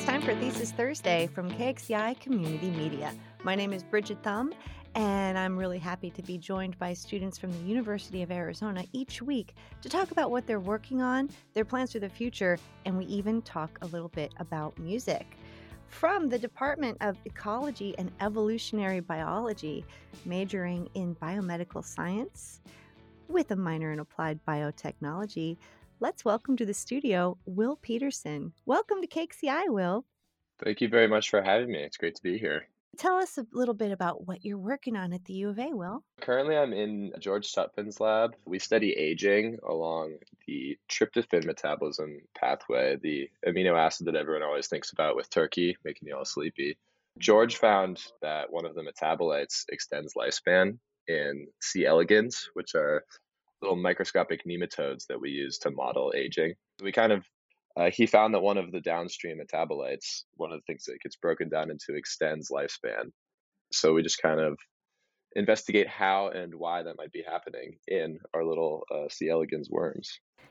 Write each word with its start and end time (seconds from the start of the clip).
it's 0.00 0.08
time 0.08 0.22
for 0.22 0.34
Thesis 0.36 0.72
Thursday 0.72 1.26
from 1.26 1.50
KXCI 1.50 2.18
Community 2.20 2.70
Media. 2.70 3.12
My 3.42 3.54
name 3.54 3.74
is 3.74 3.82
Bridget 3.82 4.16
Thumb, 4.22 4.54
and 4.94 5.36
I'm 5.36 5.58
really 5.58 5.76
happy 5.78 6.08
to 6.12 6.22
be 6.22 6.38
joined 6.38 6.78
by 6.78 6.94
students 6.94 7.36
from 7.36 7.52
the 7.52 7.58
University 7.68 8.22
of 8.22 8.30
Arizona 8.30 8.82
each 8.94 9.20
week 9.20 9.54
to 9.82 9.90
talk 9.90 10.10
about 10.10 10.30
what 10.30 10.46
they're 10.46 10.58
working 10.58 11.02
on, 11.02 11.28
their 11.52 11.66
plans 11.66 11.92
for 11.92 11.98
the 11.98 12.08
future, 12.08 12.58
and 12.86 12.96
we 12.96 13.04
even 13.04 13.42
talk 13.42 13.76
a 13.82 13.86
little 13.88 14.08
bit 14.08 14.32
about 14.38 14.78
music. 14.78 15.36
From 15.88 16.30
the 16.30 16.38
Department 16.38 16.96
of 17.02 17.18
Ecology 17.26 17.94
and 17.98 18.10
Evolutionary 18.22 19.00
Biology, 19.00 19.84
majoring 20.24 20.88
in 20.94 21.14
biomedical 21.16 21.84
science 21.84 22.62
with 23.28 23.50
a 23.50 23.56
minor 23.56 23.92
in 23.92 23.98
applied 23.98 24.40
biotechnology, 24.48 25.58
let's 26.00 26.24
welcome 26.24 26.56
to 26.56 26.64
the 26.64 26.72
studio 26.72 27.36
Will 27.44 27.76
Peterson. 27.76 28.54
Welcome 28.64 29.02
to 29.02 29.06
KXCI, 29.06 29.64
Will. 29.68 30.06
Thank 30.64 30.80
you 30.80 30.88
very 30.88 31.06
much 31.06 31.28
for 31.28 31.42
having 31.42 31.70
me. 31.70 31.80
It's 31.80 31.98
great 31.98 32.14
to 32.14 32.22
be 32.22 32.38
here. 32.38 32.66
Tell 32.96 33.16
us 33.16 33.36
a 33.36 33.46
little 33.52 33.74
bit 33.74 33.92
about 33.92 34.26
what 34.26 34.42
you're 34.42 34.58
working 34.58 34.96
on 34.96 35.12
at 35.12 35.26
the 35.26 35.34
U 35.34 35.50
of 35.50 35.58
A, 35.58 35.74
Will. 35.74 36.02
Currently, 36.22 36.56
I'm 36.56 36.72
in 36.72 37.12
George 37.20 37.52
Sutphin's 37.52 38.00
lab. 38.00 38.34
We 38.46 38.58
study 38.58 38.92
aging 38.92 39.58
along 39.68 40.16
the 40.46 40.78
tryptophan 40.90 41.44
metabolism 41.44 42.20
pathway, 42.34 42.96
the 43.02 43.28
amino 43.46 43.78
acid 43.78 44.06
that 44.06 44.16
everyone 44.16 44.42
always 44.42 44.68
thinks 44.68 44.92
about 44.92 45.16
with 45.16 45.28
turkey, 45.28 45.76
making 45.84 46.08
you 46.08 46.16
all 46.16 46.24
sleepy. 46.24 46.78
George 47.18 47.56
found 47.56 48.02
that 48.22 48.50
one 48.50 48.64
of 48.64 48.74
the 48.74 48.82
metabolites 48.82 49.64
extends 49.68 50.14
lifespan 50.14 50.78
in 51.08 51.46
C. 51.60 51.84
elegans, 51.84 52.48
which 52.54 52.74
are 52.74 53.04
little 53.62 53.76
microscopic 53.76 54.42
nematodes 54.46 55.06
that 55.08 55.20
we 55.20 55.30
use 55.30 55.58
to 55.58 55.70
model 55.70 56.12
aging. 56.16 56.54
We 56.82 56.92
kind 56.92 57.12
of 57.12 57.24
uh, 57.76 57.90
he 57.92 58.06
found 58.06 58.34
that 58.34 58.40
one 58.40 58.58
of 58.58 58.72
the 58.72 58.80
downstream 58.80 59.38
metabolites, 59.38 60.24
one 60.34 60.52
of 60.52 60.58
the 60.58 60.64
things 60.66 60.84
that 60.84 61.00
gets 61.02 61.16
broken 61.16 61.48
down 61.48 61.70
into 61.70 61.94
extends 61.94 62.50
lifespan. 62.50 63.10
So 63.72 63.94
we 63.94 64.02
just 64.02 64.20
kind 64.20 64.40
of 64.40 64.58
investigate 65.36 65.86
how 65.86 66.28
and 66.28 66.52
why 66.54 66.82
that 66.82 66.96
might 66.98 67.12
be 67.12 67.22
happening 67.26 67.76
in 67.86 68.18
our 68.34 68.44
little 68.44 68.82
uh, 68.92 69.08
C. 69.08 69.28
elegans 69.28 69.70
worms. 69.70 70.10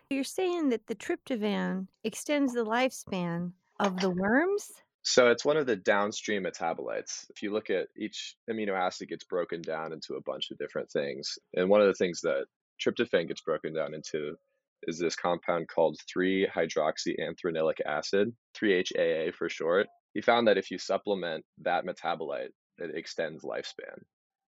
You're 0.09 0.23
saying 0.23 0.69
that 0.69 0.87
the 0.87 0.95
tryptophan 0.95 1.87
extends 2.03 2.53
the 2.53 2.65
lifespan 2.65 3.51
of 3.79 3.99
the 3.99 4.09
worms? 4.09 4.71
So 5.01 5.29
it's 5.29 5.45
one 5.45 5.57
of 5.57 5.65
the 5.65 5.75
downstream 5.75 6.43
metabolites. 6.43 7.25
If 7.29 7.41
you 7.41 7.51
look 7.51 7.69
at 7.69 7.87
each 7.97 8.35
amino 8.49 8.73
acid 8.73 9.09
gets 9.09 9.23
broken 9.23 9.61
down 9.61 9.93
into 9.93 10.15
a 10.15 10.21
bunch 10.21 10.51
of 10.51 10.57
different 10.57 10.89
things. 10.91 11.37
And 11.55 11.69
one 11.69 11.81
of 11.81 11.87
the 11.87 11.93
things 11.93 12.21
that 12.21 12.45
tryptophan 12.81 13.27
gets 13.27 13.41
broken 13.41 13.73
down 13.73 13.93
into 13.93 14.35
is 14.83 14.97
this 14.97 15.15
compound 15.15 15.67
called 15.67 15.97
3-hydroxyanthranilic 16.15 17.81
acid, 17.85 18.31
3-HAA 18.57 19.31
for 19.37 19.49
short. 19.49 19.87
He 20.13 20.21
found 20.21 20.47
that 20.47 20.57
if 20.57 20.71
you 20.71 20.77
supplement 20.77 21.43
that 21.63 21.85
metabolite, 21.85 22.49
it 22.77 22.95
extends 22.95 23.43
lifespan. 23.43 24.01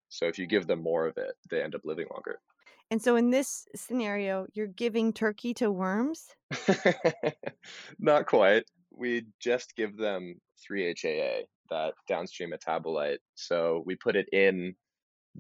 So 0.10 0.26
if 0.26 0.38
you 0.38 0.48
give 0.48 0.68
them 0.68 0.82
more 0.82 1.06
of 1.06 1.18
it, 1.18 1.34
they 1.50 1.62
end 1.62 1.76
up 1.76 1.82
living 1.84 2.08
longer. 2.12 2.40
And 2.90 3.02
so 3.02 3.16
in 3.16 3.30
this 3.30 3.68
scenario, 3.76 4.48
you're 4.54 4.68
giving 4.68 5.14
turkey 5.14 5.54
to 5.56 5.72
worms? 5.72 6.28
Not 8.00 8.26
quite. 8.26 8.64
We 8.92 9.26
just 9.42 9.76
give 9.78 9.96
them 9.98 10.36
3-HAA, 10.70 11.44
that 11.70 11.94
downstream 12.08 12.52
metabolite. 12.52 13.20
So 13.36 13.84
we 13.86 13.96
put 13.96 14.18
it 14.18 14.28
in 14.34 14.76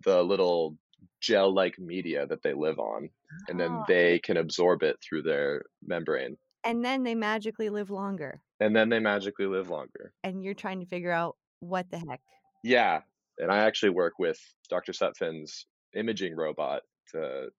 the 0.05 0.23
little 0.23 0.77
gel 1.19 1.53
like 1.53 1.77
media 1.79 2.25
that 2.27 2.41
they 2.43 2.53
live 2.53 2.79
on, 2.79 3.09
and 3.47 3.59
then 3.59 3.71
Oh. 3.71 3.85
they 3.87 4.19
can 4.19 4.37
absorb 4.37 4.83
it 4.83 4.97
through 5.01 5.23
their 5.23 5.63
membrane. 5.83 6.37
And 6.63 6.83
then 6.85 7.03
they 7.03 7.15
magically 7.15 7.69
live 7.69 7.89
longer. 7.89 8.41
And 8.59 8.75
then 8.75 8.89
they 8.89 8.99
magically 8.99 9.47
live 9.47 9.69
longer. 9.69 10.13
And 10.23 10.43
you're 10.43 10.53
trying 10.53 10.79
to 10.81 10.85
figure 10.85 11.11
out 11.11 11.37
what 11.59 11.89
the 11.89 11.97
heck. 11.97 12.21
Yeah. 12.63 13.01
And 13.39 13.51
I 13.51 13.59
actually 13.59 13.89
work 13.91 14.19
with 14.19 14.39
Dr. 14.69 14.91
Sutphin's 14.91 15.65
imaging 15.95 16.35
robot 16.35 16.83
to 17.13 17.49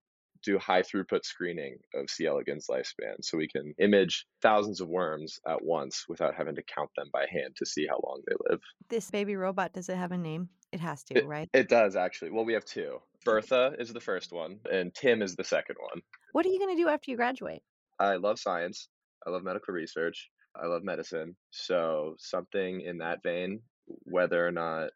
do 0.45 0.59
high 0.59 0.83
throughput 0.83 1.25
screening 1.25 1.79
of 1.95 2.11
C. 2.11 2.27
elegans 2.27 2.67
lifespan. 2.71 3.15
So 3.23 3.39
we 3.39 3.49
can 3.49 3.75
image 3.79 4.27
thousands 4.41 4.81
of 4.81 4.89
worms 4.89 5.41
at 5.49 5.65
once 5.65 6.05
without 6.09 6.35
having 6.35 6.55
to 6.57 6.63
count 6.63 6.91
them 6.97 7.09
by 7.13 7.27
hand 7.31 7.55
to 7.57 7.67
see 7.67 7.87
how 7.87 8.01
long 8.05 8.23
they 8.27 8.35
live. 8.51 8.61
This 8.89 9.11
baby 9.11 9.35
robot, 9.37 9.73
does 9.73 9.89
it 9.89 9.97
have 9.97 10.13
a 10.13 10.19
name? 10.19 10.49
It 10.73 10.81
has 10.81 11.03
to, 11.05 11.19
It, 11.19 11.27
right? 11.27 11.49
it 11.53 11.69
does 11.69 11.97
actually. 11.97 12.31
Well, 12.31 12.45
we 12.45 12.55
have 12.55 12.65
two. 12.65 12.99
Bertha 13.25 13.75
is 13.79 13.93
the 13.93 14.01
first 14.01 14.33
one, 14.33 14.59
and 14.71 14.95
Tim 14.95 15.23
is 15.23 15.37
the 15.37 15.45
second 15.45 15.77
one. 15.79 16.03
What 16.33 16.47
are 16.47 16.51
you 16.51 16.59
going 16.59 16.77
to 16.77 16.83
do 16.83 16.89
after 16.89 17.11
you 17.11 17.17
graduate? 17.17 17.63
I 17.99 18.17
love 18.17 18.39
science. 18.39 18.89
I 19.27 19.31
love 19.31 19.45
medical 19.45 19.75
research. 19.75 20.31
I 20.61 20.67
love 20.67 20.83
medicine. 20.83 21.37
So 21.51 22.17
something 22.19 22.81
in 22.81 22.99
that 22.99 23.23
vein, 23.23 23.61
whether 23.87 24.47
or 24.47 24.53
not 24.53 24.91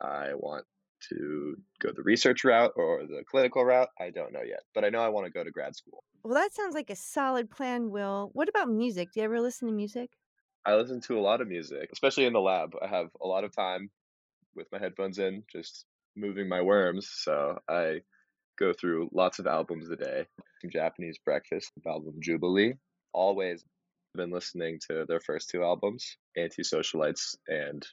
I 0.00 0.34
want 0.34 0.64
to 1.08 1.56
go 1.80 1.90
the 1.94 2.02
research 2.02 2.44
route 2.44 2.72
or 2.76 3.06
the 3.06 3.22
clinical 3.30 3.64
route, 3.64 3.88
I 3.98 4.10
don't 4.10 4.32
know 4.32 4.42
yet. 4.42 4.60
But 4.74 4.84
I 4.84 4.90
know 4.90 5.00
I 5.00 5.08
want 5.08 5.26
to 5.26 5.32
go 5.32 5.44
to 5.44 5.50
grad 5.50 5.76
school. 5.76 6.04
Well, 6.22 6.34
that 6.34 6.54
sounds 6.54 6.74
like 6.74 6.90
a 6.90 6.96
solid 6.96 7.50
plan, 7.50 7.90
Will. 7.90 8.30
What 8.34 8.48
about 8.48 8.68
music? 8.68 9.08
Do 9.12 9.20
you 9.20 9.24
ever 9.24 9.40
listen 9.40 9.68
to 9.68 9.74
music? 9.74 10.10
I 10.66 10.74
listen 10.74 11.00
to 11.02 11.18
a 11.18 11.22
lot 11.22 11.40
of 11.40 11.48
music, 11.48 11.88
especially 11.92 12.26
in 12.26 12.34
the 12.34 12.40
lab. 12.40 12.72
I 12.82 12.86
have 12.86 13.06
a 13.22 13.26
lot 13.26 13.44
of 13.44 13.56
time 13.56 13.90
with 14.54 14.66
my 14.70 14.78
headphones 14.78 15.18
in, 15.18 15.44
just 15.50 15.86
moving 16.16 16.48
my 16.48 16.62
worms. 16.62 17.08
So 17.12 17.58
I 17.68 18.00
go 18.58 18.72
through 18.72 19.08
lots 19.12 19.38
of 19.38 19.46
albums 19.46 19.88
a 19.90 19.96
day. 19.96 20.26
Japanese 20.70 21.18
Breakfast, 21.24 21.72
album 21.86 22.14
Jubilee. 22.20 22.74
Alvvays 23.14 23.62
been 24.14 24.30
listening 24.30 24.78
to 24.90 25.04
their 25.06 25.20
first 25.20 25.48
two 25.50 25.62
albums, 25.62 26.16
Antisocialites, 26.36 27.36
and 27.48 27.86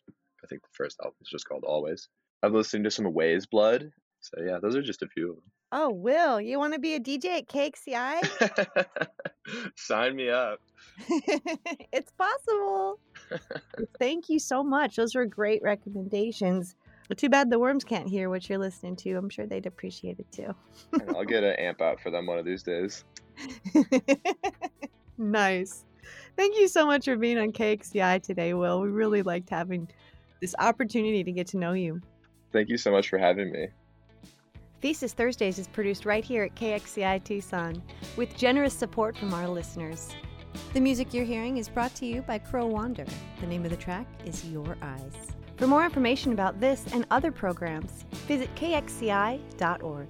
I 0.44 0.48
think 0.48 0.62
the 0.62 0.70
first 0.74 0.98
album 1.02 1.16
is 1.22 1.30
just 1.30 1.48
called 1.48 1.64
Alvvays. 1.64 2.08
I've 2.44 2.54
listened 2.54 2.84
to 2.86 2.92
some 2.92 3.12
Weyes 3.14 3.46
Blood. 3.46 3.92
So 4.20 4.42
yeah, 4.44 4.58
those 4.62 4.76
are 4.76 4.82
just 4.82 5.04
a 5.04 5.08
few 5.08 5.30
of 5.30 5.36
them. 5.36 5.46
Oh, 5.72 5.90
Will, 5.92 6.40
you 6.40 6.60
want 6.60 6.74
to 6.74 6.80
be 6.80 6.96
a 6.96 7.00
DJ 7.00 7.40
at 7.40 7.48
KXCI? 7.48 8.98
Sign 9.76 10.16
me 10.16 10.30
up. 10.30 10.60
it's 11.92 12.12
possible. 12.12 13.00
Thank 14.00 14.30
you 14.30 14.40
so 14.40 14.64
much. 14.64 14.96
Those 14.96 15.14
were 15.14 15.26
great 15.26 15.62
recommendations. 15.62 16.76
Too 17.16 17.30
bad 17.30 17.50
the 17.50 17.58
worms 17.58 17.84
can't 17.84 18.08
hear 18.08 18.30
what 18.30 18.50
you're 18.50 18.60
listening 18.60 18.96
to. 18.98 19.14
I'm 19.16 19.30
sure 19.30 19.46
they'd 19.46 19.66
appreciate 19.66 20.20
it 20.20 20.32
too. 20.32 20.54
I'll 21.16 21.24
get 21.24 21.44
an 21.44 21.56
amp 21.56 21.82
out 21.82 22.02
for 22.02 22.12
them 22.12 22.26
one 22.26 22.38
of 22.38 22.46
these 22.46 22.64
days. 22.64 23.06
nice. 25.18 25.86
Thank 26.36 26.58
you 26.58 26.68
so 26.68 26.86
much 26.86 27.06
for 27.06 27.16
being 27.16 27.38
on 27.38 27.52
KXCI 27.52 28.22
today, 28.22 28.54
Will. 28.54 28.82
We 28.82 28.90
really 28.90 29.22
liked 29.22 29.50
having 29.50 29.88
this 30.42 30.54
opportunity 30.60 31.24
to 31.24 31.32
get 31.32 31.48
to 31.48 31.58
know 31.58 31.74
you. 31.74 32.02
Thank 32.52 32.70
you 32.70 32.78
so 32.78 32.92
much 32.92 33.10
for 33.10 33.18
having 33.18 33.52
me. 33.52 33.68
Thesis 34.82 35.14
Thursdays 35.14 35.58
is 35.58 35.68
produced 35.68 36.06
right 36.06 36.24
here 36.24 36.44
at 36.44 36.56
KXCI 36.56 37.24
Tucson 37.24 37.82
with 38.16 38.38
generous 38.38 38.74
support 38.74 39.18
from 39.18 39.34
our 39.34 39.48
listeners. 39.48 40.10
The 40.74 40.80
music 40.80 41.14
you're 41.14 41.26
hearing 41.26 41.58
is 41.58 41.70
brought 41.70 41.96
to 41.96 42.06
you 42.06 42.22
by 42.22 42.38
Crow 42.38 42.68
Wander. 42.68 43.06
The 43.40 43.48
name 43.48 43.64
of 43.64 43.72
the 43.72 43.78
track 43.78 44.08
is 44.26 44.46
Your 44.46 44.78
Eyes. 44.82 45.36
For 45.58 45.66
more 45.66 45.84
information 45.84 46.34
about 46.34 46.60
this 46.60 46.86
and 46.94 47.06
other 47.10 47.32
programs, 47.32 48.06
visit 48.28 48.54
kxci.org. 48.56 50.08